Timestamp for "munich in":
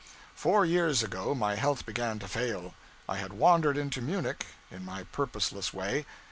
4.01-4.83